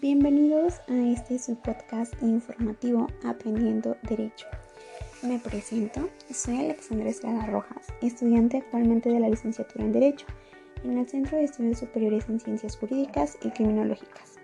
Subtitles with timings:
[0.00, 4.46] Bienvenidos a este su podcast informativo Aprendiendo Derecho.
[5.22, 10.26] Me presento, soy Alexandra Estrada Rojas, estudiante actualmente de la licenciatura en Derecho
[10.82, 14.34] en el Centro de Estudios Superiores en Ciencias Jurídicas y Criminológicas.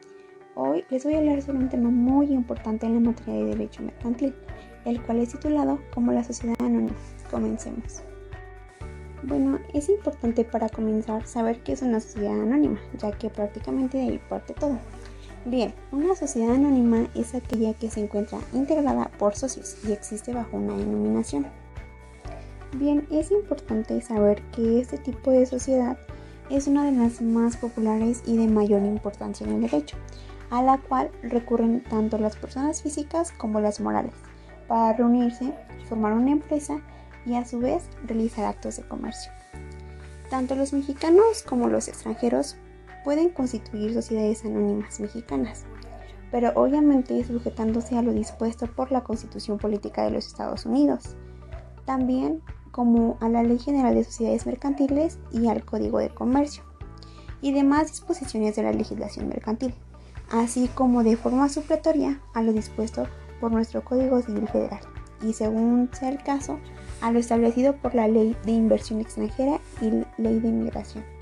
[0.54, 3.82] Hoy les voy a hablar sobre un tema muy importante en la materia de Derecho
[3.82, 4.32] Mercantil,
[4.84, 6.96] el cual es titulado como la sociedad anónima.
[7.28, 8.02] Comencemos.
[9.24, 14.04] Bueno, es importante para comenzar saber qué es una sociedad anónima, ya que prácticamente de
[14.04, 14.78] ahí parte todo.
[15.46, 20.58] Bien, una sociedad anónima es aquella que se encuentra integrada por socios y existe bajo
[20.58, 21.46] una denominación.
[22.74, 25.98] Bien, es importante saber que este tipo de sociedad
[26.50, 29.96] es una de las más populares y de mayor importancia en el derecho,
[30.50, 34.12] a la cual recurren tanto las personas físicas como las morales,
[34.68, 35.54] para reunirse,
[35.88, 36.82] formar una empresa
[37.24, 39.32] y a su vez realizar actos de comercio.
[40.28, 42.56] Tanto los mexicanos como los extranjeros
[43.04, 45.64] pueden constituir sociedades anónimas mexicanas,
[46.30, 51.16] pero obviamente sujetándose a lo dispuesto por la Constitución Política de los Estados Unidos,
[51.84, 56.62] también como a la Ley General de Sociedades Mercantiles y al Código de Comercio,
[57.42, 59.74] y demás disposiciones de la legislación mercantil,
[60.30, 63.06] así como de forma supletoria a lo dispuesto
[63.40, 64.80] por nuestro Código Civil Federal,
[65.22, 66.58] y según sea el caso,
[67.00, 69.90] a lo establecido por la Ley de Inversión Extranjera y
[70.20, 71.19] Ley de Inmigración.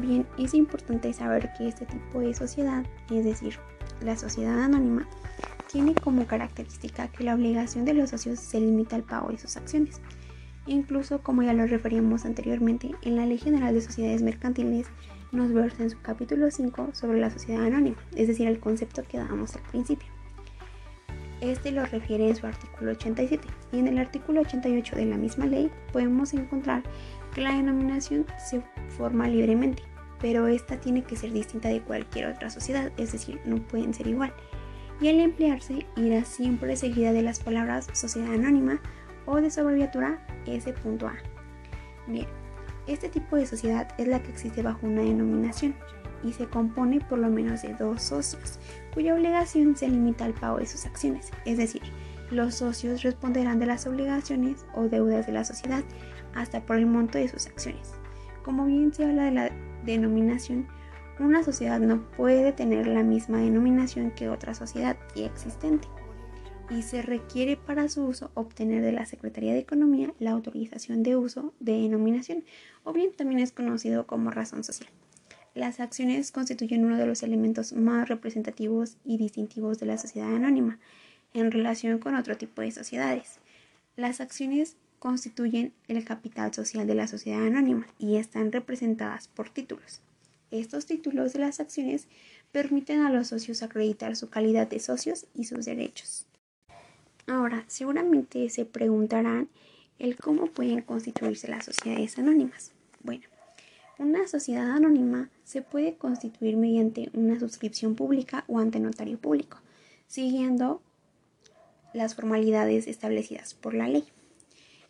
[0.00, 3.56] Bien, es importante saber que este tipo de sociedad, es decir,
[4.00, 5.06] la sociedad anónima,
[5.70, 9.58] tiene como característica que la obligación de los socios se limita al pago de sus
[9.58, 10.00] acciones.
[10.66, 14.86] Incluso, como ya lo referíamos anteriormente, en la Ley General de Sociedades Mercantiles
[15.32, 19.18] nos versa en su capítulo 5 sobre la sociedad anónima, es decir, el concepto que
[19.18, 20.08] dábamos al principio.
[21.42, 25.46] Este lo refiere en su artículo 87 y en el artículo 88 de la misma
[25.46, 26.82] ley podemos encontrar
[27.34, 29.89] que la denominación se forma libremente
[30.20, 34.06] pero esta tiene que ser distinta de cualquier otra sociedad, es decir, no pueden ser
[34.06, 34.32] igual.
[35.00, 38.80] Y al emplearse irá siempre seguida de las palabras sociedad anónima
[39.26, 41.12] o de su abreviatura S.A.
[42.06, 42.26] Bien,
[42.86, 45.74] este tipo de sociedad es la que existe bajo una denominación
[46.22, 48.58] y se compone por lo menos de dos socios,
[48.92, 51.82] cuya obligación se limita al pago de sus acciones, es decir,
[52.30, 55.82] los socios responderán de las obligaciones o deudas de la sociedad
[56.34, 57.92] hasta por el monto de sus acciones.
[58.44, 59.50] Como bien se habla de la
[59.84, 60.68] denominación,
[61.18, 65.86] una sociedad no puede tener la misma denominación que otra sociedad ya existente
[66.70, 71.16] y se requiere para su uso obtener de la Secretaría de Economía la autorización de
[71.16, 72.44] uso de denominación
[72.84, 74.88] o bien también es conocido como razón social.
[75.54, 80.78] Las acciones constituyen uno de los elementos más representativos y distintivos de la sociedad anónima
[81.34, 83.40] en relación con otro tipo de sociedades.
[83.96, 90.02] Las acciones constituyen el capital social de la sociedad anónima y están representadas por títulos.
[90.50, 92.06] Estos títulos de las acciones
[92.52, 96.26] permiten a los socios acreditar su calidad de socios y sus derechos.
[97.26, 99.48] Ahora, seguramente se preguntarán
[99.98, 102.72] el cómo pueden constituirse las sociedades anónimas.
[103.02, 103.24] Bueno,
[103.98, 109.58] una sociedad anónima se puede constituir mediante una suscripción pública o ante notario público,
[110.08, 110.82] siguiendo
[111.94, 114.04] las formalidades establecidas por la ley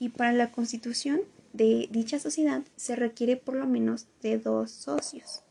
[0.00, 1.20] y para la constitución
[1.52, 5.42] de dicha sociedad se requiere por lo menos de dos socios.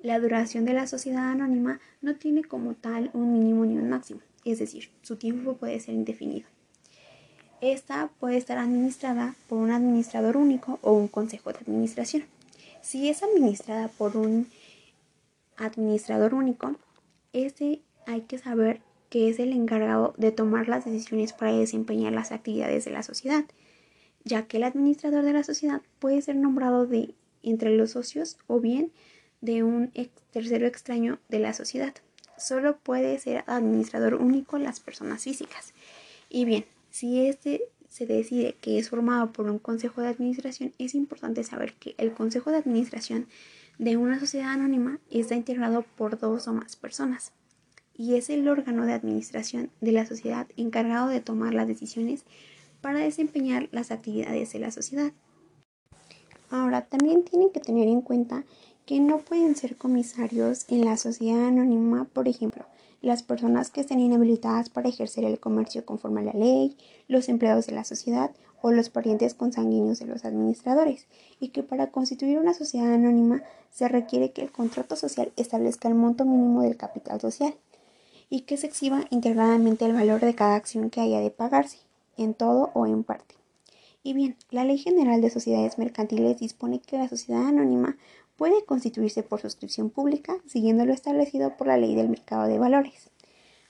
[0.00, 4.20] La duración de la sociedad anónima no tiene como tal un mínimo ni un máximo,
[4.44, 6.46] es decir, su tiempo puede ser indefinido.
[7.62, 12.24] Esta puede estar administrada por un administrador único o un consejo de administración.
[12.82, 14.46] Si es administrada por un
[15.56, 16.76] administrador único,
[17.32, 22.30] este hay que saber que es el encargado de tomar las decisiones para desempeñar las
[22.30, 23.46] actividades de la sociedad
[24.26, 27.14] ya que el administrador de la sociedad puede ser nombrado de
[27.44, 28.90] entre los socios o bien
[29.40, 29.92] de un
[30.32, 31.94] tercero extraño de la sociedad.
[32.36, 35.72] Solo puede ser administrador único las personas físicas.
[36.28, 40.96] Y bien, si este se decide que es formado por un consejo de administración, es
[40.96, 43.28] importante saber que el consejo de administración
[43.78, 47.32] de una sociedad anónima está integrado por dos o más personas
[47.96, 52.24] y es el órgano de administración de la sociedad encargado de tomar las decisiones
[52.86, 55.10] para desempeñar las actividades de la sociedad.
[56.50, 58.44] Ahora, también tienen que tener en cuenta
[58.84, 62.64] que no pueden ser comisarios en la sociedad anónima, por ejemplo,
[63.02, 66.76] las personas que estén inhabilitadas para ejercer el comercio conforme a la ley,
[67.08, 68.30] los empleados de la sociedad
[68.62, 71.08] o los parientes consanguíneos de los administradores,
[71.40, 73.42] y que para constituir una sociedad anónima
[73.72, 77.52] se requiere que el contrato social establezca el monto mínimo del capital social
[78.30, 81.85] y que se exhiba integradamente el valor de cada acción que haya de pagarse
[82.16, 83.34] en todo o en parte.
[84.02, 87.96] Y bien, la Ley General de Sociedades Mercantiles dispone que la sociedad anónima
[88.36, 93.10] puede constituirse por suscripción pública siguiendo lo establecido por la ley del mercado de valores.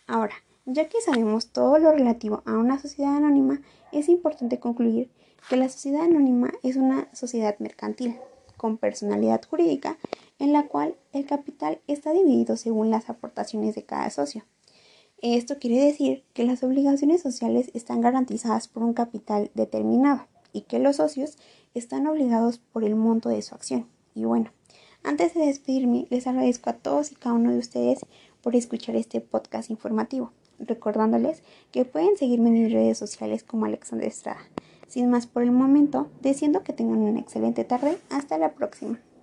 [0.06, 0.34] Ahora,
[0.66, 3.62] ya que sabemos todo lo relativo a una sociedad anónima,
[3.93, 5.10] es importante concluir
[5.48, 8.16] que la sociedad anónima es una sociedad mercantil
[8.56, 9.96] con personalidad jurídica
[10.38, 14.44] en la cual el capital está dividido según las aportaciones de cada socio.
[15.22, 20.78] Esto quiere decir que las obligaciones sociales están garantizadas por un capital determinado y que
[20.78, 21.38] los socios
[21.74, 23.86] están obligados por el monto de su acción.
[24.14, 24.50] Y bueno,
[25.02, 28.00] antes de despedirme, les agradezco a todos y cada uno de ustedes
[28.42, 31.42] por escuchar este podcast informativo, recordándoles
[31.72, 34.40] que pueden seguirme en mis redes sociales como Alexandra Estrada.
[34.86, 37.98] Sin más por el momento, deseando que tengan una excelente tarde.
[38.10, 39.00] Hasta la próxima.